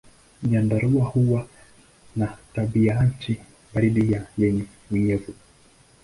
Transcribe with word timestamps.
Nyandarua 0.43 1.03
huwa 1.05 1.47
na 2.15 2.37
tabianchi 2.53 3.37
baridi 3.73 4.01
na 4.01 4.25
yenye 4.37 4.65
unyevu. 4.91 5.33